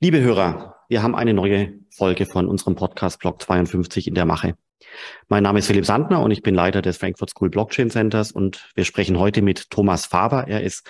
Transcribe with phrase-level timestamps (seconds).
[0.00, 4.54] Liebe Hörer, wir haben eine neue Folge von unserem Podcast Blog 52 in der Mache.
[5.26, 8.70] Mein Name ist Philipp Sandner und ich bin Leiter des Frankfurt School Blockchain Centers und
[8.76, 10.46] wir sprechen heute mit Thomas Faber.
[10.46, 10.86] Er ist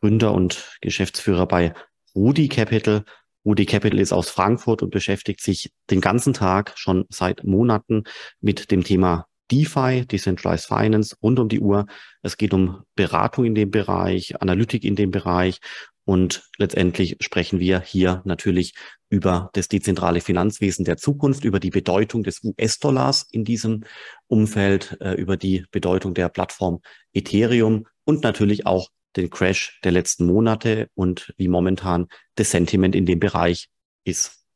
[0.00, 1.74] Gründer und Geschäftsführer bei
[2.14, 3.04] Rudi Capital.
[3.44, 8.04] Rudi Capital ist aus Frankfurt und beschäftigt sich den ganzen Tag schon seit Monaten
[8.40, 11.84] mit dem Thema DeFi, Decentralized Finance, rund um die Uhr.
[12.22, 15.60] Es geht um Beratung in dem Bereich, Analytik in dem Bereich
[16.08, 18.72] und letztendlich sprechen wir hier natürlich
[19.10, 23.84] über das dezentrale Finanzwesen der Zukunft, über die Bedeutung des US-Dollars in diesem
[24.26, 26.80] Umfeld, äh, über die Bedeutung der Plattform
[27.12, 32.06] Ethereum und natürlich auch den Crash der letzten Monate und wie momentan
[32.36, 33.68] das Sentiment in dem Bereich
[34.04, 34.46] ist.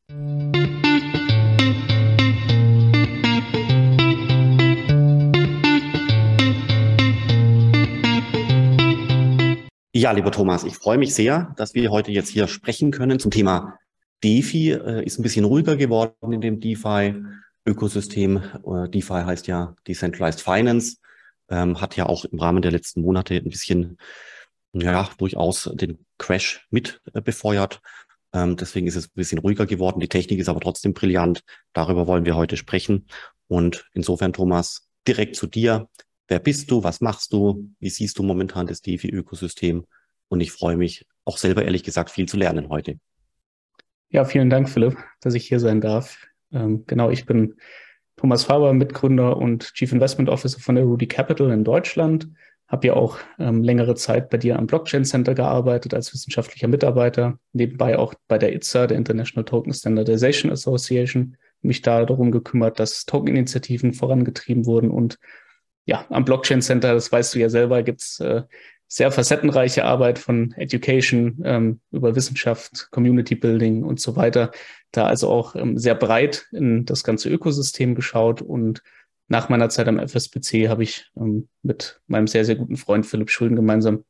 [9.95, 13.29] Ja, lieber Thomas, ich freue mich sehr, dass wir heute jetzt hier sprechen können zum
[13.29, 13.77] Thema
[14.23, 14.71] DeFi.
[14.71, 18.37] Äh, ist ein bisschen ruhiger geworden in dem DeFi-Ökosystem.
[18.37, 20.97] Äh, DeFi heißt ja Decentralized Finance,
[21.47, 23.99] ähm, hat ja auch im Rahmen der letzten Monate ein bisschen,
[24.73, 27.79] ja, durchaus den Crash mit äh, befeuert.
[28.33, 29.99] Ähm, deswegen ist es ein bisschen ruhiger geworden.
[29.99, 31.43] Die Technik ist aber trotzdem brillant.
[31.71, 33.05] Darüber wollen wir heute sprechen.
[33.47, 35.87] Und insofern, Thomas, direkt zu dir.
[36.27, 36.83] Wer bist du?
[36.83, 37.69] Was machst du?
[37.79, 39.85] Wie siehst du momentan das DeFi-Ökosystem?
[40.29, 42.97] Und ich freue mich auch selber ehrlich gesagt viel zu lernen heute.
[44.09, 46.27] Ja, vielen Dank, Philipp, dass ich hier sein darf.
[46.51, 47.55] Ähm, genau, ich bin
[48.15, 52.29] Thomas Faber, Mitgründer und Chief Investment Officer von der Rudy Capital in Deutschland.
[52.67, 57.39] Habe ja auch ähm, längere Zeit bei dir am Blockchain Center gearbeitet als wissenschaftlicher Mitarbeiter,
[57.51, 63.05] nebenbei auch bei der ITSA, der International Token Standardization Association, mich da darum gekümmert, dass
[63.05, 65.17] Token-Initiativen vorangetrieben wurden und
[65.85, 68.43] ja, am Blockchain Center, das weißt du ja selber, gibt's äh,
[68.87, 74.51] sehr facettenreiche Arbeit von Education ähm, über Wissenschaft, Community Building und so weiter.
[74.91, 78.83] Da also auch ähm, sehr breit in das ganze Ökosystem geschaut und
[79.29, 83.31] nach meiner Zeit am FSBC habe ich ähm, mit meinem sehr, sehr guten Freund Philipp
[83.31, 84.05] Schulden gemeinsam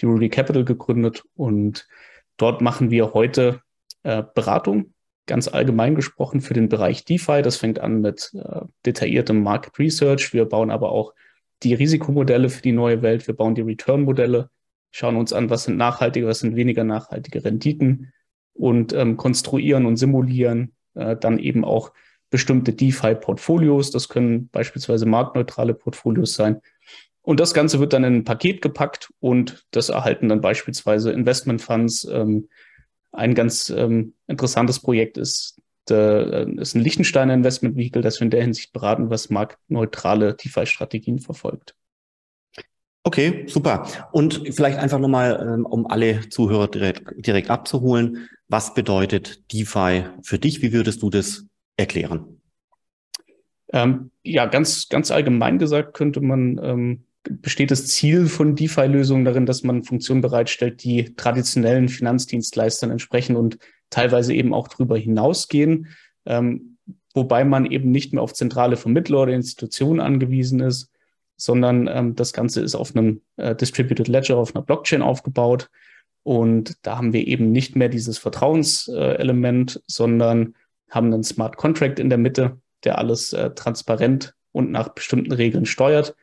[0.00, 1.88] die Ruby Capital gegründet und
[2.36, 3.62] dort machen wir heute
[4.04, 4.94] äh, Beratung
[5.28, 7.42] ganz allgemein gesprochen für den Bereich DeFi.
[7.42, 10.32] Das fängt an mit äh, detailliertem Market Research.
[10.32, 11.14] Wir bauen aber auch
[11.62, 13.28] die Risikomodelle für die neue Welt.
[13.28, 14.50] Wir bauen die Return-Modelle,
[14.90, 18.12] schauen uns an, was sind nachhaltige, was sind weniger nachhaltige Renditen
[18.54, 21.92] und ähm, konstruieren und simulieren äh, dann eben auch
[22.30, 23.90] bestimmte DeFi-Portfolios.
[23.90, 26.60] Das können beispielsweise marktneutrale Portfolios sein.
[27.22, 32.08] Und das Ganze wird dann in ein Paket gepackt und das erhalten dann beispielsweise Investmentfunds,
[32.10, 32.48] ähm,
[33.12, 38.24] ein ganz ähm, interessantes Projekt ist, der, äh, ist ein Liechtensteiner Investment Vehicle, das wir
[38.24, 41.74] in der Hinsicht beraten, was marktneutrale DeFi-Strategien verfolgt.
[43.04, 43.86] Okay, super.
[44.12, 50.38] Und vielleicht einfach nochmal, ähm, um alle Zuhörer direkt, direkt abzuholen, was bedeutet DeFi für
[50.38, 50.62] dich?
[50.62, 52.40] Wie würdest du das erklären?
[53.72, 59.46] Ähm, ja, ganz, ganz allgemein gesagt könnte man ähm, besteht das Ziel von DeFi-Lösungen darin,
[59.46, 63.58] dass man Funktionen bereitstellt, die traditionellen Finanzdienstleistern entsprechen und
[63.90, 65.88] teilweise eben auch darüber hinausgehen,
[66.26, 66.76] ähm,
[67.14, 70.90] wobei man eben nicht mehr auf zentrale Vermittler oder Institutionen angewiesen ist,
[71.36, 75.70] sondern ähm, das Ganze ist auf einem äh, Distributed Ledger, auf einer Blockchain aufgebaut.
[76.24, 80.54] Und da haben wir eben nicht mehr dieses Vertrauenselement, äh, sondern
[80.90, 85.66] haben einen Smart Contract in der Mitte, der alles äh, transparent und nach bestimmten Regeln
[85.66, 86.14] steuert.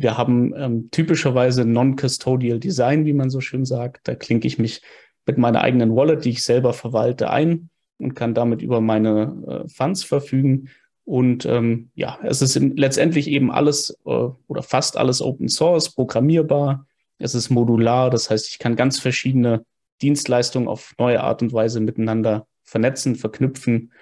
[0.00, 4.06] Wir haben ähm, typischerweise Non-Custodial Design, wie man so schön sagt.
[4.06, 4.80] Da klinke ich mich
[5.26, 9.68] mit meiner eigenen Wallet, die ich selber verwalte, ein und kann damit über meine äh,
[9.68, 10.68] Funds verfügen.
[11.04, 16.86] Und ähm, ja, es ist letztendlich eben alles äh, oder fast alles Open Source, programmierbar.
[17.18, 19.64] Es ist modular, das heißt, ich kann ganz verschiedene
[20.00, 23.92] Dienstleistungen auf neue Art und Weise miteinander vernetzen, verknüpfen.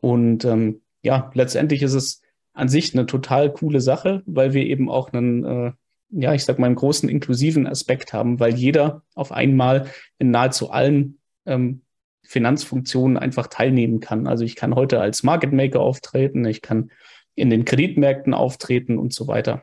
[0.00, 2.20] Und ähm, ja, letztendlich ist es
[2.56, 5.72] an sich eine total coole Sache, weil wir eben auch einen, äh,
[6.10, 10.70] ja, ich sag mal, einen großen inklusiven Aspekt haben, weil jeder auf einmal in nahezu
[10.70, 11.82] allen ähm,
[12.22, 14.26] Finanzfunktionen einfach teilnehmen kann.
[14.26, 16.90] Also ich kann heute als Market Maker auftreten, ich kann
[17.34, 19.62] in den Kreditmärkten auftreten und so weiter.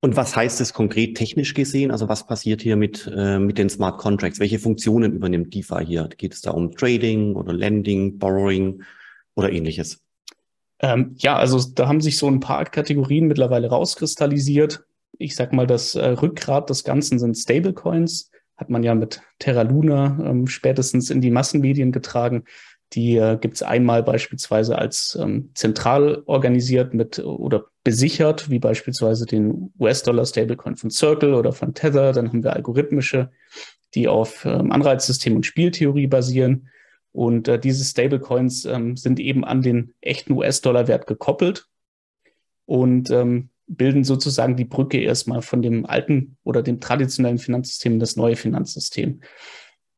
[0.00, 1.90] Und was heißt es konkret technisch gesehen?
[1.90, 4.38] Also was passiert hier mit, äh, mit den Smart Contracts?
[4.38, 6.08] Welche Funktionen übernimmt DeFi hier?
[6.16, 8.84] Geht es da um Trading oder Lending, Borrowing
[9.34, 10.05] oder ähnliches?
[10.80, 14.84] Ähm, ja, also da haben sich so ein paar Kategorien mittlerweile rauskristallisiert.
[15.18, 18.30] Ich sag mal, das äh, Rückgrat des Ganzen sind Stablecoins.
[18.56, 22.44] Hat man ja mit Terra Luna ähm, spätestens in die Massenmedien getragen.
[22.92, 29.26] Die äh, gibt es einmal beispielsweise als ähm, zentral organisiert mit oder besichert, wie beispielsweise
[29.26, 32.12] den US-Dollar-Stablecoin von Circle oder von Tether.
[32.12, 33.30] Dann haben wir algorithmische
[33.96, 36.68] die auf ähm, Anreizsystem und Spieltheorie basieren.
[37.16, 41.66] Und äh, diese Stablecoins ähm, sind eben an den echten US-Dollar-Wert gekoppelt
[42.66, 48.00] und ähm, bilden sozusagen die Brücke erstmal von dem alten oder dem traditionellen Finanzsystem in
[48.00, 49.22] das neue Finanzsystem.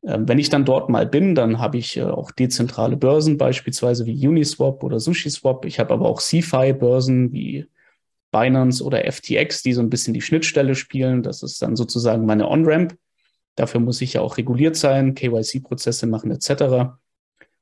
[0.05, 4.05] Ähm, wenn ich dann dort mal bin, dann habe ich äh, auch dezentrale Börsen, beispielsweise
[4.05, 5.65] wie Uniswap oder SushiSwap.
[5.65, 7.65] Ich habe aber auch CeFi-Börsen wie
[8.31, 11.21] Binance oder FTX, die so ein bisschen die Schnittstelle spielen.
[11.21, 12.95] Das ist dann sozusagen meine On-Ramp.
[13.55, 16.95] Dafür muss ich ja auch reguliert sein, KYC-Prozesse machen etc.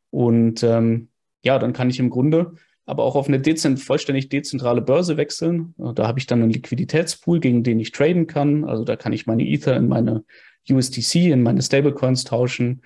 [0.10, 1.10] Und ähm,
[1.44, 2.56] ja, dann kann ich im Grunde
[2.88, 5.76] aber auch auf eine dezent, vollständig dezentrale Börse wechseln.
[5.78, 8.64] Da habe ich dann einen Liquiditätspool, gegen den ich traden kann.
[8.64, 10.24] Also da kann ich meine Ether in meine
[10.70, 12.82] USDC, in meine Stablecoins tauschen.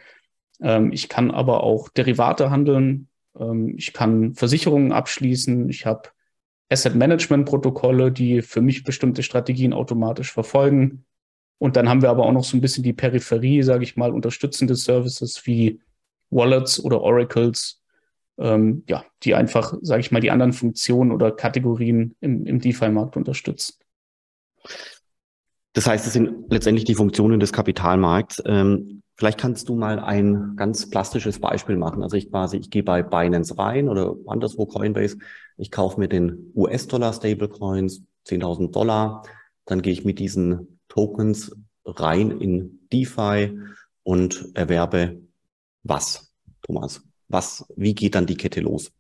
[0.59, 3.09] Ähm, ich kann aber auch Derivate handeln.
[3.39, 5.69] Ähm, ich kann Versicherungen abschließen.
[5.69, 6.09] Ich habe
[6.67, 11.05] Asset Management Protokolle, die für mich bestimmte Strategien automatisch verfolgen.
[11.59, 14.11] Und dann haben wir aber auch noch so ein bisschen die Peripherie, sage ich mal,
[14.11, 15.79] unterstützende Services wie
[16.31, 17.81] Wallets oder Oracles,
[18.37, 23.17] ähm, ja, die einfach, sage ich mal, die anderen Funktionen oder Kategorien im, im DeFi-Markt
[23.17, 23.75] unterstützen.
[25.73, 28.41] Das heißt, es sind letztendlich die Funktionen des Kapitalmarkts.
[28.45, 32.03] Ähm, vielleicht kannst du mal ein ganz plastisches Beispiel machen.
[32.03, 35.17] Also ich quasi, ich gehe bei Binance rein oder anderswo Coinbase,
[35.57, 39.23] ich kaufe mir den US-Dollar Stablecoins, 10.000 Dollar,
[39.65, 41.55] dann gehe ich mit diesen Tokens
[41.85, 43.57] rein in DeFi
[44.03, 45.21] und erwerbe
[45.83, 47.01] was, Thomas?
[47.27, 48.91] Was, wie geht dann die Kette los?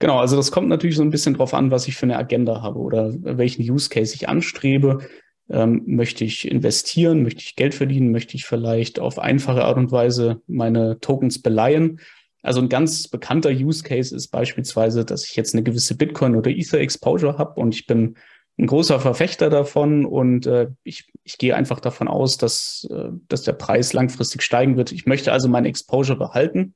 [0.00, 2.62] Genau, also das kommt natürlich so ein bisschen drauf an, was ich für eine Agenda
[2.62, 5.06] habe oder welchen Use Case ich anstrebe.
[5.48, 7.22] Ähm, möchte ich investieren?
[7.22, 8.10] Möchte ich Geld verdienen?
[8.10, 12.00] Möchte ich vielleicht auf einfache Art und Weise meine Tokens beleihen?
[12.42, 16.50] Also ein ganz bekannter Use Case ist beispielsweise, dass ich jetzt eine gewisse Bitcoin oder
[16.50, 18.16] Ether Exposure habe und ich bin
[18.58, 23.42] ein großer Verfechter davon und äh, ich, ich gehe einfach davon aus, dass, äh, dass
[23.42, 24.92] der Preis langfristig steigen wird.
[24.92, 26.74] Ich möchte also meine Exposure behalten,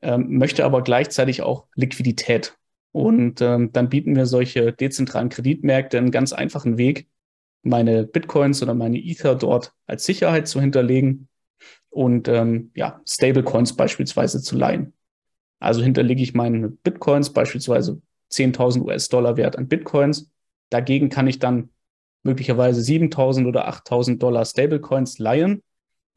[0.00, 2.56] ähm, möchte aber gleichzeitig auch Liquidität.
[2.92, 7.08] Und ähm, dann bieten mir solche dezentralen Kreditmärkte einen ganz einfachen Weg,
[7.62, 11.28] meine Bitcoins oder meine Ether dort als Sicherheit zu hinterlegen
[11.90, 14.94] und ähm, ja, Stablecoins beispielsweise zu leihen.
[15.58, 18.00] Also hinterlege ich meine Bitcoins beispielsweise
[18.32, 20.30] 10.000 US-Dollar wert an Bitcoins
[20.70, 21.70] Dagegen kann ich dann
[22.22, 25.62] möglicherweise 7000 oder 8000 Dollar Stablecoins leihen.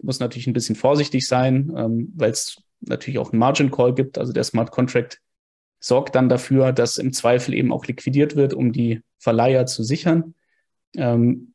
[0.01, 4.17] Muss natürlich ein bisschen vorsichtig sein, ähm, weil es natürlich auch einen Margin Call gibt.
[4.17, 5.21] Also der Smart Contract
[5.79, 10.33] sorgt dann dafür, dass im Zweifel eben auch liquidiert wird, um die Verleiher zu sichern,
[10.95, 11.53] ähm,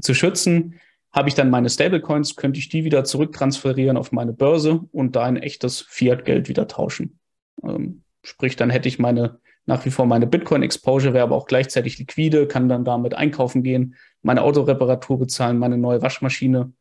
[0.00, 0.80] zu schützen.
[1.12, 5.24] Habe ich dann meine Stablecoins, könnte ich die wieder zurücktransferieren auf meine Börse und da
[5.24, 7.18] ein echtes Fiat-Geld wieder tauschen.
[7.62, 11.98] Ähm, sprich, dann hätte ich meine nach wie vor meine Bitcoin-Exposure, wäre aber auch gleichzeitig
[11.98, 16.72] liquide, kann dann damit einkaufen gehen, meine Autoreparatur bezahlen, meine neue Waschmaschine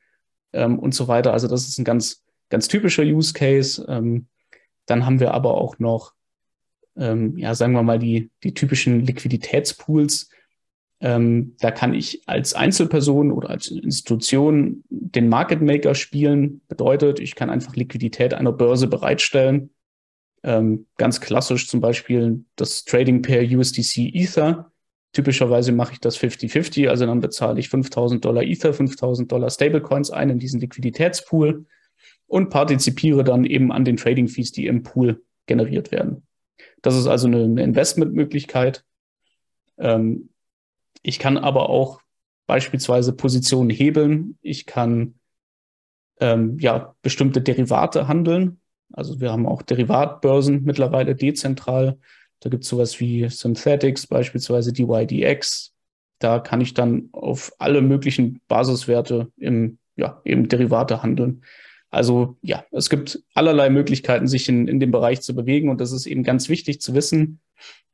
[0.51, 1.33] ähm, und so weiter.
[1.33, 3.85] Also das ist ein ganz, ganz typischer Use Case.
[3.87, 4.27] Ähm,
[4.85, 6.13] dann haben wir aber auch noch,
[6.97, 10.29] ähm, ja, sagen wir mal, die, die typischen Liquiditätspools.
[10.99, 16.61] Ähm, da kann ich als Einzelperson oder als Institution den Market Maker spielen.
[16.67, 19.69] Bedeutet, ich kann einfach Liquidität einer Börse bereitstellen
[20.43, 24.71] ähm, ganz klassisch zum Beispiel das Trading per USDC Ether.
[25.13, 30.11] Typischerweise mache ich das 50-50, also dann bezahle ich 5000 Dollar Ether, 5000 Dollar Stablecoins
[30.11, 31.65] ein in diesen Liquiditätspool
[32.27, 36.23] und partizipiere dann eben an den Trading Fees, die im Pool generiert werden.
[36.81, 38.83] Das ist also eine, eine Investmentmöglichkeit.
[39.77, 40.29] Ähm,
[41.03, 42.01] ich kann aber auch
[42.47, 44.37] beispielsweise Positionen hebeln.
[44.41, 45.15] Ich kann
[46.19, 48.59] ähm, ja bestimmte Derivate handeln.
[48.91, 51.97] Also wir haben auch Derivatbörsen mittlerweile dezentral.
[52.39, 55.73] Da gibt es sowas wie Synthetics, beispielsweise DYDX.
[56.19, 61.43] Da kann ich dann auf alle möglichen Basiswerte im, ja, eben Derivate handeln.
[61.89, 65.69] Also ja, es gibt allerlei Möglichkeiten, sich in, in dem Bereich zu bewegen.
[65.69, 67.39] Und das ist eben ganz wichtig zu wissen,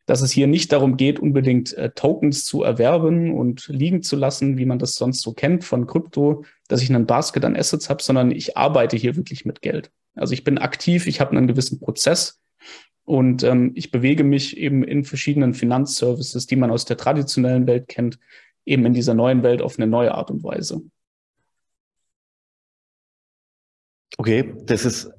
[0.05, 4.57] dass es hier nicht darum geht, unbedingt äh, Tokens zu erwerben und liegen zu lassen,
[4.57, 8.01] wie man das sonst so kennt von Krypto, dass ich einen Basket an Assets habe,
[8.01, 9.91] sondern ich arbeite hier wirklich mit Geld.
[10.19, 12.39] Also ich bin aktiv, ich habe einen gewissen Prozess
[13.05, 17.87] und ähm, ich bewege mich eben in verschiedenen Finanzservices, die man aus der traditionellen Welt
[17.87, 18.19] kennt,
[18.65, 20.81] eben in dieser neuen Welt auf eine neue Art und Weise.
[24.17, 25.11] Okay, das ist,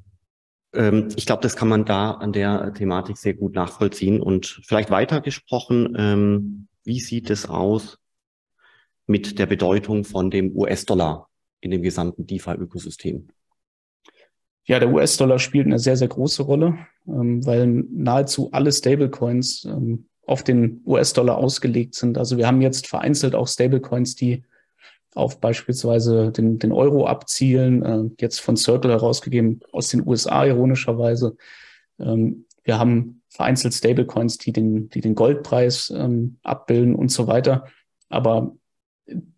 [0.74, 4.20] ähm, ich glaube, das kann man da an der Thematik sehr gut nachvollziehen.
[4.20, 7.98] Und vielleicht weitergesprochen, ähm, wie sieht es aus
[9.06, 11.28] mit der Bedeutung von dem US-Dollar
[11.60, 13.28] in dem gesamten DeFi-Ökosystem?
[14.70, 20.06] Ja, der US-Dollar spielt eine sehr, sehr große Rolle, ähm, weil nahezu alle Stablecoins ähm,
[20.24, 22.16] auf den US-Dollar ausgelegt sind.
[22.16, 24.44] Also wir haben jetzt vereinzelt auch Stablecoins, die
[25.16, 31.36] auf beispielsweise den, den Euro abzielen, äh, jetzt von Circle herausgegeben aus den USA ironischerweise.
[31.98, 37.66] Ähm, wir haben vereinzelt Stablecoins, die den, die den Goldpreis ähm, abbilden und so weiter.
[38.08, 38.54] Aber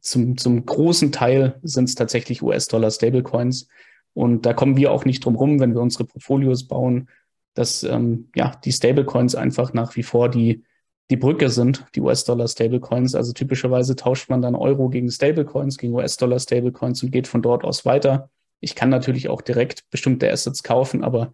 [0.03, 3.69] zum, zum großen Teil sind es tatsächlich US-Dollar-Stablecoins.
[4.15, 7.09] Und da kommen wir auch nicht drum rum, wenn wir unsere Portfolios bauen,
[7.55, 10.65] dass ähm, ja die Stablecoins einfach nach wie vor die,
[11.11, 13.15] die Brücke sind, die US-Dollar-Stablecoins.
[13.15, 17.85] Also typischerweise tauscht man dann Euro gegen Stablecoins, gegen US-Dollar-Stablecoins und geht von dort aus
[17.85, 18.31] weiter.
[18.61, 21.33] Ich kann natürlich auch direkt bestimmte Assets kaufen, aber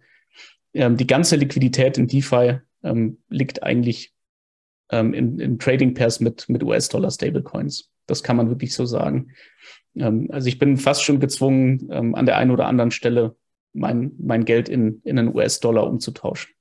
[0.73, 4.13] ähm, die ganze Liquidität in DeFi ähm, liegt eigentlich
[4.89, 7.89] ähm, in, in Trading Pairs mit, mit US-Dollar-Stablecoins.
[8.09, 9.31] Das kann man wirklich so sagen.
[9.95, 13.35] Ähm, also ich bin fast schon gezwungen, ähm, an der einen oder anderen Stelle
[13.73, 16.51] mein, mein Geld in, in einen US-Dollar umzutauschen.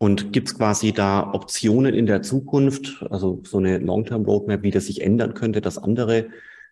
[0.00, 4.86] Und gibt es quasi da Optionen in der Zukunft, also so eine Long-Term-Roadmap, wie das
[4.86, 6.28] sich ändern könnte, dass andere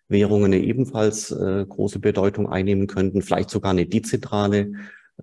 [0.07, 4.71] Währungen ebenfalls äh, große Bedeutung einnehmen könnten, vielleicht sogar eine dezentrale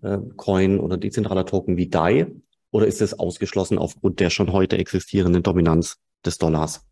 [0.03, 2.27] äh, Coin oder dezentraler Token wie DAI?
[2.71, 6.85] Oder ist es ausgeschlossen aufgrund der schon heute existierenden Dominanz des Dollars?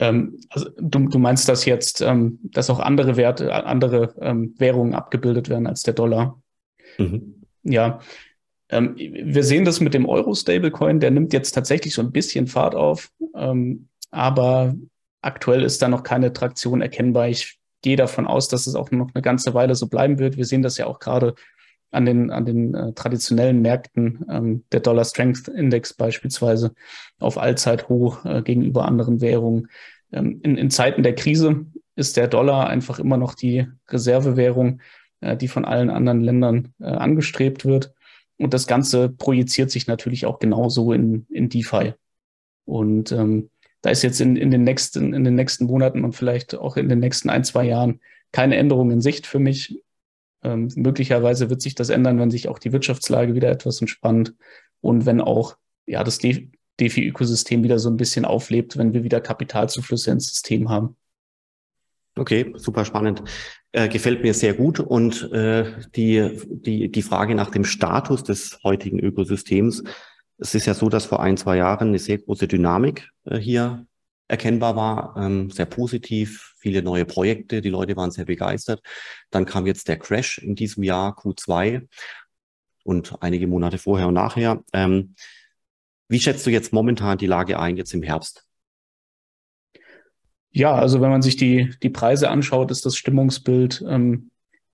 [0.00, 4.94] Ähm, also du, du, meinst das jetzt, ähm, dass auch andere Werte, andere ähm, Währungen
[4.94, 6.40] abgebildet werden als der Dollar?
[6.98, 7.44] Mhm.
[7.62, 8.00] Ja.
[8.70, 12.74] Ähm, wir sehen das mit dem Euro-Stablecoin, der nimmt jetzt tatsächlich so ein bisschen Fahrt
[12.74, 14.74] auf, ähm, aber
[15.20, 17.28] aktuell ist da noch keine Traktion erkennbar.
[17.28, 20.38] Ich gehe davon aus, dass es auch noch eine ganze Weile so bleiben wird.
[20.38, 21.34] Wir sehen das ja auch gerade
[21.90, 26.72] an den, an den äh, traditionellen Märkten, ähm, der Dollar Strength Index beispielsweise
[27.18, 29.68] auf Allzeithoch äh, gegenüber anderen Währungen.
[30.12, 31.66] Ähm, in, in Zeiten der Krise
[31.96, 34.80] ist der Dollar einfach immer noch die Reservewährung,
[35.20, 37.92] äh, die von allen anderen Ländern äh, angestrebt wird.
[38.38, 41.94] Und das Ganze projiziert sich natürlich auch genauso in, in DeFi.
[42.64, 43.50] Und ähm,
[43.82, 46.88] da ist jetzt in, in, den nächsten, in den nächsten Monaten und vielleicht auch in
[46.88, 48.00] den nächsten ein, zwei Jahren
[48.32, 49.82] keine Änderung in Sicht für mich.
[50.42, 54.34] Ähm, möglicherweise wird sich das ändern, wenn sich auch die Wirtschaftslage wieder etwas entspannt
[54.80, 55.56] und wenn auch
[55.86, 60.96] ja, das DeFi-Ökosystem wieder so ein bisschen auflebt, wenn wir wieder Kapitalzuflüsse ins System haben.
[62.16, 63.22] Okay, super spannend.
[63.72, 64.80] Äh, gefällt mir sehr gut.
[64.80, 69.84] Und äh, die, die, die Frage nach dem Status des heutigen Ökosystems.
[70.38, 73.86] Es ist ja so, dass vor ein, zwei Jahren eine sehr große Dynamik äh, hier
[74.30, 78.80] erkennbar war, ähm, sehr positiv, viele neue Projekte, die Leute waren sehr begeistert.
[79.30, 81.88] Dann kam jetzt der Crash in diesem Jahr, Q2
[82.84, 84.62] und einige Monate vorher und nachher.
[84.72, 85.14] Ähm,
[86.08, 88.46] wie schätzt du jetzt momentan die Lage ein, jetzt im Herbst?
[90.52, 94.30] Ja, also wenn man sich die, die Preise anschaut, ist das Stimmungsbild ähm,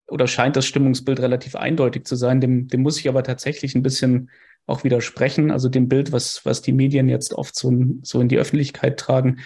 [0.06, 2.40] oder scheint das Stimmungsbild relativ eindeutig zu sein.
[2.40, 4.30] Dem, dem muss ich aber tatsächlich ein bisschen
[4.66, 8.38] auch widersprechen, also dem Bild, was, was die Medien jetzt oft so, so in die
[8.38, 9.38] Öffentlichkeit tragen.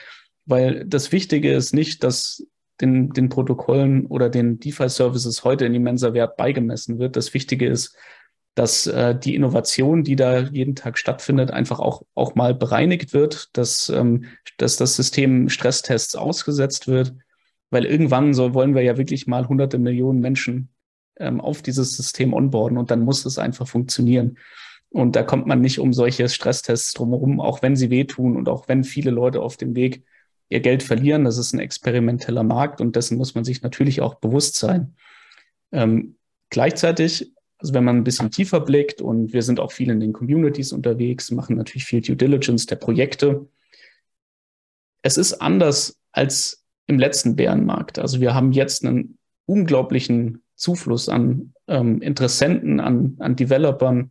[0.46, 2.46] Weil das Wichtige ist nicht, dass
[2.80, 7.16] den, den Protokollen oder den DeFi-Services heute ein immenser Wert beigemessen wird.
[7.16, 7.94] Das Wichtige ist,
[8.54, 13.56] dass äh, die Innovation, die da jeden Tag stattfindet, einfach auch, auch mal bereinigt wird,
[13.56, 14.24] dass, ähm,
[14.56, 17.14] dass das System Stresstests ausgesetzt wird,
[17.70, 20.70] weil irgendwann so wollen wir ja wirklich mal hunderte Millionen Menschen
[21.18, 24.36] ähm, auf dieses System onboarden und dann muss es einfach funktionieren.
[24.90, 28.68] Und da kommt man nicht um solche Stresstests drumherum, auch wenn sie wehtun und auch
[28.68, 30.04] wenn viele Leute auf dem Weg
[30.48, 31.24] ihr Geld verlieren.
[31.24, 34.96] Das ist ein experimenteller Markt und dessen muss man sich natürlich auch bewusst sein.
[35.72, 36.16] Ähm,
[36.50, 40.12] gleichzeitig, also wenn man ein bisschen tiefer blickt und wir sind auch viel in den
[40.12, 43.48] Communities unterwegs, machen natürlich viel Due Diligence der Projekte.
[45.02, 48.00] Es ist anders als im letzten Bärenmarkt.
[48.00, 54.10] Also wir haben jetzt einen unglaublichen Zufluss an ähm, Interessenten, an, an Developern,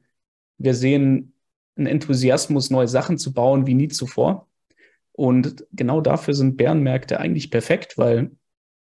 [0.59, 1.33] wir sehen
[1.75, 4.47] einen Enthusiasmus, neue Sachen zu bauen wie nie zuvor.
[5.13, 8.31] Und genau dafür sind Bärenmärkte eigentlich perfekt, weil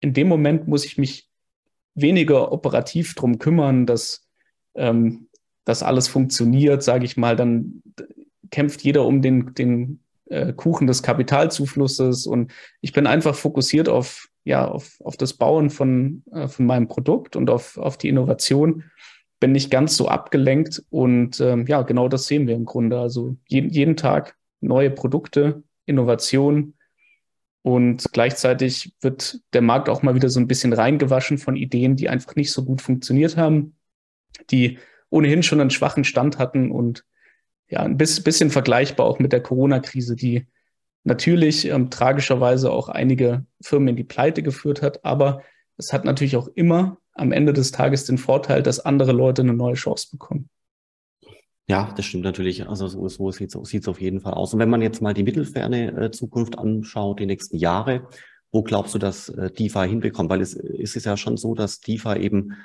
[0.01, 1.29] in dem Moment muss ich mich
[1.95, 4.27] weniger operativ drum kümmern, dass,
[4.75, 5.27] ähm,
[5.65, 7.35] dass alles funktioniert, sage ich mal.
[7.35, 7.81] Dann
[8.51, 14.27] kämpft jeder um den, den äh, Kuchen des Kapitalzuflusses und ich bin einfach fokussiert auf,
[14.43, 18.83] ja, auf, auf das Bauen von, äh, von meinem Produkt und auf, auf die Innovation
[19.39, 22.99] bin nicht ganz so abgelenkt und ähm, ja, genau das sehen wir im Grunde.
[22.99, 26.73] Also jeden, jeden Tag neue Produkte, Innovation
[27.61, 32.09] und gleichzeitig wird der Markt auch mal wieder so ein bisschen reingewaschen von Ideen, die
[32.09, 33.75] einfach nicht so gut funktioniert haben,
[34.51, 34.79] die
[35.09, 37.05] ohnehin schon einen schwachen Stand hatten und
[37.69, 40.47] ja, ein bisschen vergleichbar auch mit der Corona-Krise, die
[41.03, 45.43] natürlich ähm, tragischerweise auch einige Firmen in die Pleite geführt hat, aber
[45.77, 49.53] es hat natürlich auch immer am Ende des Tages den Vorteil, dass andere Leute eine
[49.53, 50.49] neue Chance bekommen.
[51.67, 52.67] Ja, das stimmt natürlich.
[52.67, 54.53] Also so, so sieht es auf jeden Fall aus.
[54.53, 58.07] Und wenn man jetzt mal die mittelferne äh, Zukunft anschaut, die nächsten Jahre,
[58.51, 60.29] Wo glaubst du, dass äh, DeFi hinbekommt?
[60.29, 62.55] Weil es, es ist ja schon so, dass DeFi eben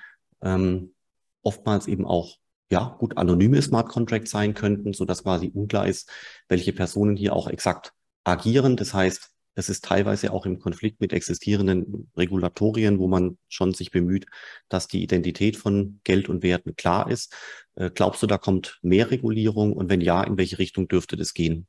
[0.42, 0.94] ähm,
[1.42, 2.38] oftmals eben auch
[2.70, 6.10] ja gut anonyme Smart Contracts sein könnten, so dass quasi unklar ist,
[6.48, 7.92] welche Personen hier auch exakt
[8.24, 8.76] agieren.
[8.76, 13.90] Das heißt, es ist teilweise auch im Konflikt mit existierenden Regulatorien, wo man schon sich
[13.90, 14.26] bemüht,
[14.68, 17.32] dass die Identität von Geld und Werten klar ist.
[17.76, 19.72] Äh, glaubst du, da kommt mehr Regulierung?
[19.72, 21.66] Und wenn ja, in welche Richtung dürfte das gehen?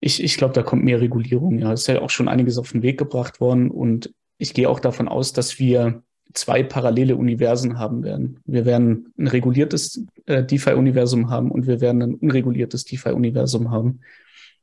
[0.00, 1.58] Ich, ich glaube, da kommt mehr Regulierung.
[1.58, 3.70] Ja, es ist ja auch schon einiges auf den Weg gebracht worden.
[3.70, 6.02] Und ich gehe auch davon aus, dass wir
[6.34, 8.40] zwei parallele Universen haben werden.
[8.44, 14.00] Wir werden ein reguliertes äh, DeFi-Universum haben und wir werden ein unreguliertes DeFi-Universum haben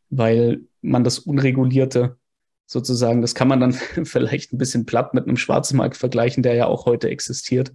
[0.10, 2.18] weil man das Unregulierte
[2.66, 3.74] sozusagen, das kann man dann
[4.04, 7.74] vielleicht ein bisschen platt mit einem Schwarzmarkt vergleichen, der ja auch heute existiert.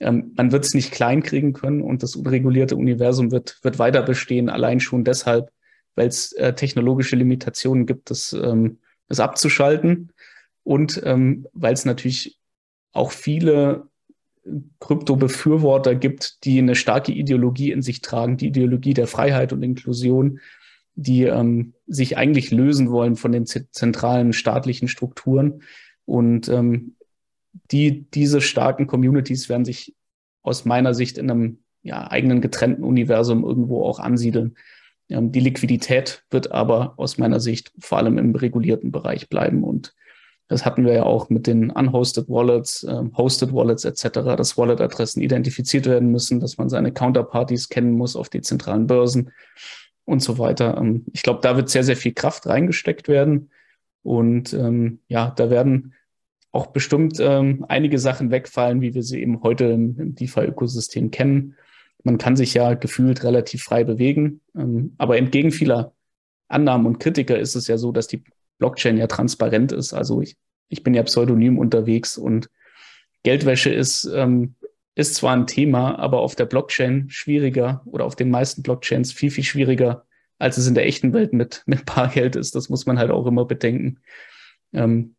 [0.00, 4.02] Ähm, man wird es nicht klein kriegen können und das unregulierte Universum wird, wird weiter
[4.02, 5.50] bestehen, allein schon deshalb,
[5.94, 10.12] weil es äh, technologische Limitationen gibt, das, ähm, das abzuschalten
[10.64, 12.38] und ähm, weil es natürlich
[12.92, 13.88] auch viele
[14.80, 20.40] Krypto-Befürworter gibt, die eine starke Ideologie in sich tragen, die Ideologie der Freiheit und Inklusion,
[20.96, 25.62] die ähm, sich eigentlich lösen wollen von den zentralen staatlichen Strukturen.
[26.06, 26.96] Und ähm,
[27.70, 29.94] die, diese starken Communities werden sich
[30.42, 34.56] aus meiner Sicht in einem ja, eigenen getrennten Universum irgendwo auch ansiedeln.
[35.08, 39.64] Ähm, die Liquidität wird aber aus meiner Sicht vor allem im regulierten Bereich bleiben.
[39.64, 39.94] Und
[40.48, 45.20] das hatten wir ja auch mit den unhosted Wallets, äh, hosted Wallets etc., dass Wallet-Adressen
[45.20, 49.32] identifiziert werden müssen, dass man seine Counterparties kennen muss auf die zentralen Börsen
[50.06, 50.78] und so weiter.
[50.78, 53.50] Ähm, ich glaube, da wird sehr, sehr viel Kraft reingesteckt werden.
[54.02, 55.92] Und ähm, ja, da werden
[56.52, 61.56] auch bestimmt ähm, einige Sachen wegfallen, wie wir sie eben heute im, im DeFi-Ökosystem kennen.
[62.02, 64.40] Man kann sich ja gefühlt relativ frei bewegen.
[64.56, 65.92] Ähm, aber entgegen vieler
[66.48, 68.22] Annahmen und Kritiker ist es ja so, dass die
[68.58, 69.92] Blockchain ja transparent ist.
[69.92, 70.36] Also ich,
[70.68, 72.48] ich bin ja pseudonym unterwegs und
[73.24, 74.54] Geldwäsche ist ähm,
[74.96, 79.30] ist zwar ein Thema, aber auf der Blockchain schwieriger oder auf den meisten Blockchains viel,
[79.30, 80.06] viel schwieriger,
[80.38, 82.54] als es in der echten Welt mit, mit Bargeld ist.
[82.54, 84.00] Das muss man halt auch immer bedenken.
[84.72, 85.14] Ähm,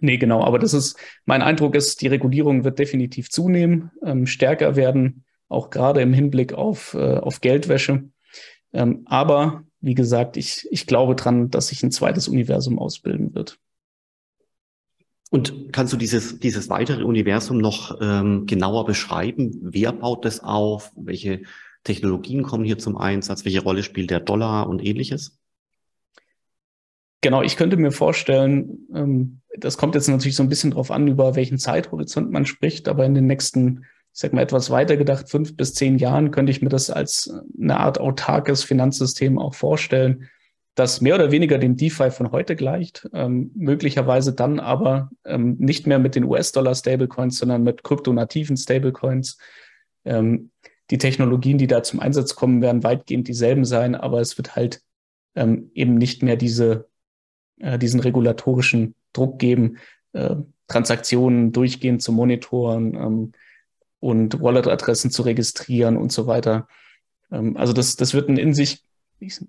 [0.00, 0.42] nee, genau.
[0.42, 5.70] Aber das ist, mein Eindruck ist, die Regulierung wird definitiv zunehmen, ähm, stärker werden, auch
[5.70, 8.04] gerade im Hinblick auf, äh, auf Geldwäsche.
[8.72, 13.58] Ähm, aber wie gesagt, ich, ich glaube dran, dass sich ein zweites Universum ausbilden wird.
[15.32, 19.58] Und kannst du dieses, dieses weitere Universum noch ähm, genauer beschreiben?
[19.62, 20.92] Wer baut das auf?
[20.94, 21.44] Welche
[21.84, 23.46] Technologien kommen hier zum Einsatz?
[23.46, 25.38] Welche Rolle spielt der Dollar und ähnliches?
[27.22, 31.08] Genau, ich könnte mir vorstellen, ähm, das kommt jetzt natürlich so ein bisschen drauf an,
[31.08, 35.30] über welchen Zeithorizont man spricht, aber in den nächsten, ich sag mal, etwas weiter gedacht,
[35.30, 40.28] fünf bis zehn Jahren könnte ich mir das als eine Art autarkes Finanzsystem auch vorstellen,
[40.74, 45.86] das mehr oder weniger dem DeFi von heute gleicht, ähm, möglicherweise dann aber ähm, nicht
[45.86, 49.36] mehr mit den US-Dollar-Stablecoins, sondern mit kryptonativen Stablecoins.
[50.04, 50.50] Ähm,
[50.90, 54.82] die Technologien, die da zum Einsatz kommen, werden weitgehend dieselben sein, aber es wird halt
[55.34, 56.88] ähm, eben nicht mehr diese,
[57.60, 59.78] äh, diesen regulatorischen Druck geben,
[60.12, 60.36] äh,
[60.68, 63.32] Transaktionen durchgehend zu monitoren ähm,
[64.00, 66.66] und Wallet-Adressen zu registrieren und so weiter.
[67.30, 68.82] Ähm, also das, das wird ein in sich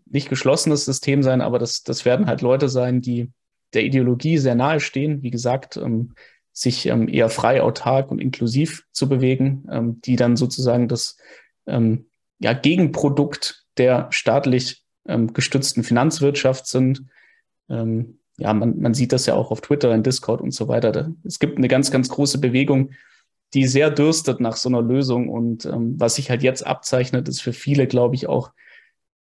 [0.06, 3.32] nicht geschlossenes System sein, aber das, das werden halt Leute sein, die
[3.74, 6.14] der Ideologie sehr nahe stehen, wie gesagt, ähm,
[6.52, 11.18] sich ähm, eher frei, autark und inklusiv zu bewegen, ähm, die dann sozusagen das
[11.66, 12.06] ähm,
[12.40, 17.06] ja, Gegenprodukt der staatlich ähm, gestützten Finanzwirtschaft sind.
[17.70, 20.92] Ähm, ja, man, man sieht das ja auch auf Twitter, in Discord und so weiter.
[20.92, 22.92] Da, es gibt eine ganz, ganz große Bewegung,
[23.56, 25.30] die sehr dürstet nach so einer Lösung.
[25.30, 28.52] Und was sich halt jetzt abzeichnet, ist für viele, glaube ich, auch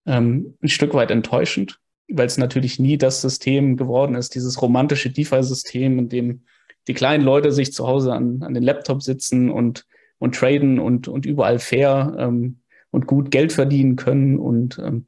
[0.05, 5.09] ähm, ein Stück weit enttäuschend, weil es natürlich nie das System geworden ist, dieses romantische
[5.09, 6.41] DeFi-System, in dem
[6.87, 9.85] die kleinen Leute sich zu Hause an, an den Laptop sitzen und,
[10.17, 14.39] und traden und, und überall fair ähm, und gut Geld verdienen können.
[14.39, 15.05] Und ähm,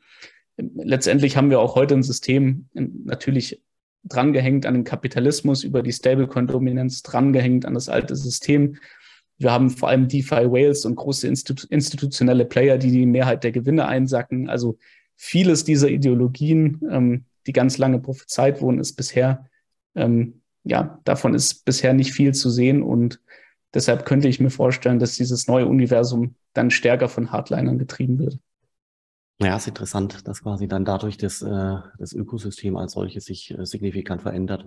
[0.57, 3.61] letztendlich haben wir auch heute ein System natürlich
[4.03, 8.77] drangehängt an den Kapitalismus über die Stablecoin-Dominanz, drangehängt an das alte System,
[9.43, 13.51] wir haben vor allem DeFi Whales und große Institu institutionelle Player, die die Mehrheit der
[13.51, 14.49] Gewinne einsacken.
[14.49, 14.77] Also
[15.15, 19.45] vieles dieser Ideologien, ähm, die ganz lange prophezeit wurden, ist bisher,
[19.95, 23.19] ähm, ja, davon ist bisher nicht viel zu sehen und
[23.73, 28.39] deshalb könnte ich mir vorstellen, dass dieses neue Universum dann stärker von Hardlinern getrieben wird.
[29.39, 33.65] Ja, ist interessant, dass quasi dann dadurch das, äh, das Ökosystem als solches sich äh,
[33.65, 34.65] signifikant verändert.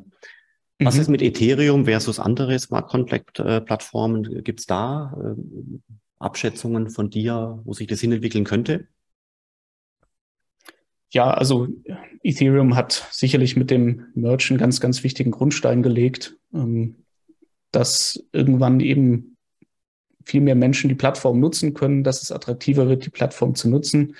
[0.78, 1.00] Was mhm.
[1.00, 4.44] ist mit Ethereum versus andere Smart Contract äh, Plattformen?
[4.44, 5.40] Gibt es da äh,
[6.18, 8.88] Abschätzungen von dir, wo sich das hinentwickeln könnte?
[11.10, 11.68] Ja, also
[12.22, 16.96] Ethereum hat sicherlich mit dem Merch einen ganz, ganz wichtigen Grundstein gelegt, ähm,
[17.70, 19.36] dass irgendwann eben
[20.24, 24.16] viel mehr Menschen die Plattform nutzen können, dass es attraktiver wird, die Plattform zu nutzen.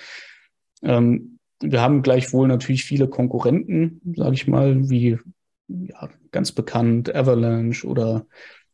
[0.81, 5.19] Ähm, wir haben gleichwohl natürlich viele Konkurrenten, sage ich mal, wie
[5.67, 8.25] ja, ganz bekannt Avalanche oder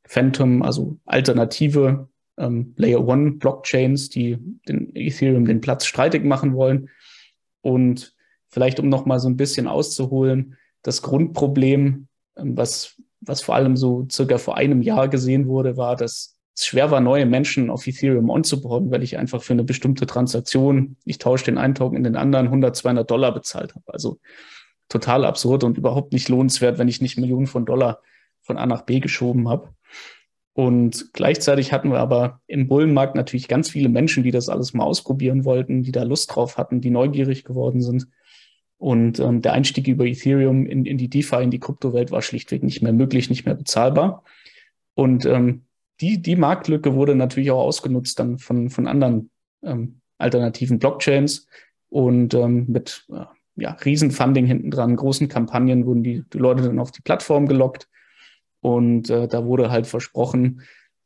[0.05, 6.89] Phantom, also alternative ähm, Layer One Blockchains, die den Ethereum den Platz streitig machen wollen.
[7.61, 8.13] Und
[8.49, 13.77] vielleicht, um noch mal so ein bisschen auszuholen, das Grundproblem, ähm, was, was vor allem
[13.77, 17.87] so circa vor einem Jahr gesehen wurde, war, dass es schwer war, neue Menschen auf
[17.87, 22.03] Ethereum onzuboarden, weil ich einfach für eine bestimmte Transaktion, ich tausche den einen Token in
[22.03, 23.85] den anderen, 100, 200 Dollar bezahlt habe.
[23.87, 24.19] Also
[24.89, 28.01] total absurd und überhaupt nicht lohnenswert, wenn ich nicht Millionen von Dollar
[28.41, 29.69] von A nach B geschoben habe.
[30.53, 34.83] Und gleichzeitig hatten wir aber im Bullenmarkt natürlich ganz viele Menschen, die das alles mal
[34.83, 38.07] ausprobieren wollten, die da Lust drauf hatten, die neugierig geworden sind.
[38.77, 42.63] Und ähm, der Einstieg über Ethereum in, in die DeFi, in die Kryptowelt war schlichtweg
[42.63, 44.23] nicht mehr möglich, nicht mehr bezahlbar.
[44.93, 45.63] Und ähm,
[46.01, 49.31] die, die Marktlücke wurde natürlich auch ausgenutzt dann von, von anderen
[49.63, 51.47] ähm, alternativen Blockchains
[51.89, 56.79] und ähm, mit äh, ja, Riesenfunding hinten dran, großen Kampagnen wurden die, die Leute dann
[56.79, 57.87] auf die Plattform gelockt
[58.61, 60.61] und äh, da wurde halt versprochen,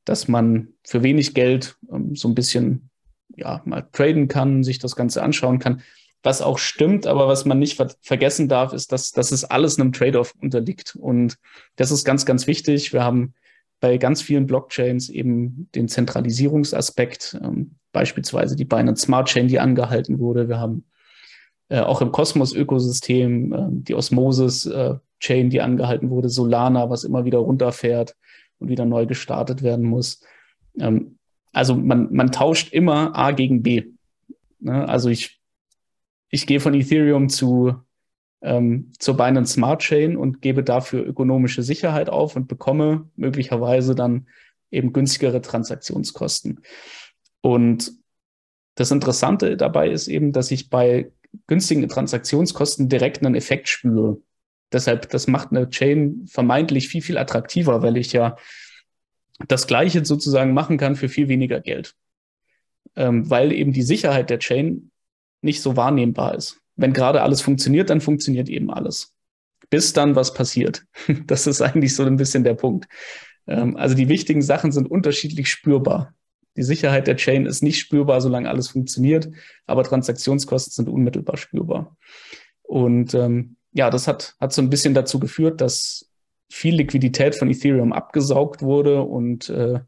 [0.05, 2.89] dass man für wenig Geld ähm, so ein bisschen
[3.36, 5.81] ja mal traden kann, sich das Ganze anschauen kann.
[6.23, 9.79] Was auch stimmt, aber was man nicht ver vergessen darf, ist, dass, dass es alles
[9.79, 10.95] einem Trade-off unterliegt.
[10.95, 11.38] Und
[11.75, 12.93] das ist ganz, ganz wichtig.
[12.93, 13.33] Wir haben
[13.79, 20.19] bei ganz vielen Blockchains eben den Zentralisierungsaspekt, ähm, beispielsweise die Binance Smart Chain, die angehalten
[20.19, 20.47] wurde.
[20.47, 20.86] Wir haben
[21.69, 27.25] äh, auch im Kosmos-Ökosystem äh, die Osmosis äh, Chain, die angehalten wurde, Solana, was immer
[27.25, 28.15] wieder runterfährt
[28.60, 30.21] und wieder neu gestartet werden muss.
[30.80, 31.17] Ähm,
[31.53, 33.86] also man, man tauscht immer A gegen B.
[34.60, 34.88] Ne?
[34.88, 35.39] Also ich,
[36.30, 37.75] ich gehe von Ethereum zu
[38.41, 44.27] ähm, zur Binance Smart Chain und gebe dafür ökonomische Sicherheit auf und bekomme möglicherweise dann
[44.69, 46.62] eben günstigere Transaktionskosten.
[47.41, 47.93] Und
[48.75, 51.12] das Interessante dabei ist eben, dass ich bei
[51.47, 54.17] günstigen Transaktionskosten direkt einen Effekt spüre.
[54.71, 58.36] Deshalb, das macht eine Chain vermeintlich viel, viel attraktiver, weil ich ja
[59.47, 61.95] das Gleiche sozusagen machen kann für viel weniger Geld.
[62.95, 64.91] Ähm, weil eben die Sicherheit der Chain
[65.41, 66.60] nicht so wahrnehmbar ist.
[66.76, 69.13] Wenn gerade alles funktioniert, dann funktioniert eben alles.
[69.69, 70.86] Bis dann was passiert.
[71.26, 72.88] Das ist eigentlich so ein bisschen der Punkt.
[73.47, 76.13] Ähm, also die wichtigen Sachen sind unterschiedlich spürbar.
[76.58, 79.30] Die Sicherheit der Chain ist nicht spürbar, solange alles funktioniert,
[79.65, 81.96] aber Transaktionskosten sind unmittelbar spürbar.
[82.63, 86.10] Und ähm, ja, das hat, hat so ein bisschen dazu geführt, dass
[86.50, 89.80] viel Liquidität von Ethereum abgesaugt wurde und äh,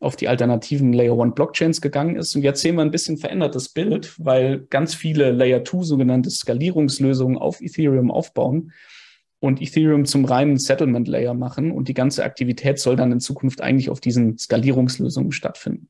[0.00, 2.36] auf die alternativen Layer 1 Blockchains gegangen ist.
[2.36, 7.38] Und jetzt sehen wir ein bisschen verändertes Bild, weil ganz viele Layer 2 sogenannte Skalierungslösungen
[7.38, 8.72] auf Ethereum aufbauen
[9.40, 11.70] und Ethereum zum reinen Settlement Layer machen.
[11.70, 15.88] Und die ganze Aktivität soll dann in Zukunft eigentlich auf diesen Skalierungslösungen stattfinden.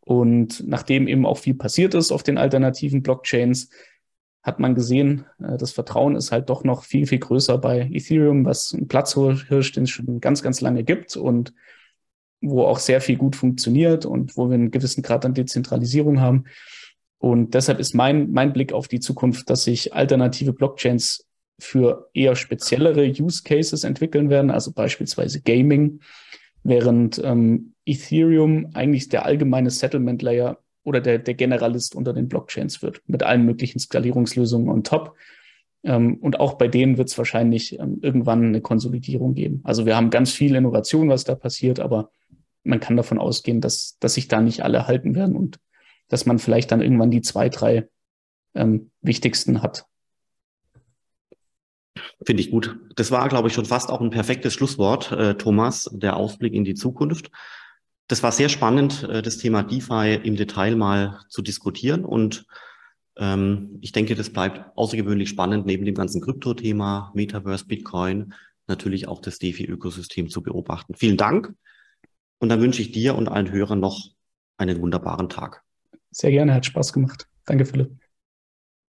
[0.00, 3.70] Und nachdem eben auch viel passiert ist auf den alternativen Blockchains,
[4.42, 8.44] hat man gesehen, äh, das Vertrauen ist halt doch noch viel, viel größer bei Ethereum,
[8.44, 11.54] was ein Platzhirsch, den es schon ganz, ganz lange gibt und
[12.40, 16.44] wo auch sehr viel gut funktioniert und wo wir einen gewissen Grad an Dezentralisierung haben.
[17.18, 21.24] Und deshalb ist mein, mein Blick auf die Zukunft, dass sich alternative Blockchains
[21.62, 26.00] für eher speziellere Use Cases entwickeln werden, also beispielsweise Gaming,
[26.64, 32.82] während ähm, Ethereum eigentlich der allgemeine Settlement Layer oder der, der Generalist unter den Blockchains
[32.82, 35.14] wird, mit allen möglichen Skalierungslösungen on top.
[35.84, 39.60] Ähm, und auch bei denen wird es wahrscheinlich ähm, irgendwann eine Konsolidierung geben.
[39.64, 42.10] Also wir haben ganz viel Innovation, was da passiert, aber
[42.64, 45.58] man kann davon ausgehen, dass, dass sich da nicht alle halten werden und
[46.08, 47.88] dass man vielleicht dann irgendwann die zwei, drei
[48.54, 49.86] ähm, wichtigsten hat.
[52.24, 52.76] Finde ich gut.
[52.96, 56.64] Das war, glaube ich, schon fast auch ein perfektes Schlusswort, äh, Thomas, der Ausblick in
[56.64, 57.30] die Zukunft.
[58.08, 62.04] Das war sehr spannend, äh, das Thema DeFi im Detail mal zu diskutieren.
[62.04, 62.46] Und
[63.16, 68.34] ähm, ich denke, das bleibt außergewöhnlich spannend, neben dem ganzen Krypto-Thema, Metaverse, Bitcoin,
[68.66, 70.94] natürlich auch das DeFi-Ökosystem zu beobachten.
[70.94, 71.52] Vielen Dank.
[72.38, 74.10] Und dann wünsche ich dir und allen Hörern noch
[74.56, 75.62] einen wunderbaren Tag.
[76.10, 77.26] Sehr gerne, hat Spaß gemacht.
[77.46, 78.01] Danke, Philipp.